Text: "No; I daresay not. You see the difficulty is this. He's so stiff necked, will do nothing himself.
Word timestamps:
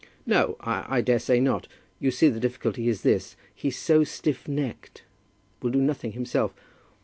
"No; 0.25 0.57
I 0.61 1.01
daresay 1.01 1.39
not. 1.39 1.67
You 1.99 2.09
see 2.09 2.27
the 2.27 2.39
difficulty 2.39 2.87
is 2.89 3.03
this. 3.03 3.35
He's 3.53 3.77
so 3.77 4.03
stiff 4.03 4.47
necked, 4.47 5.03
will 5.61 5.69
do 5.69 5.79
nothing 5.79 6.13
himself. 6.13 6.55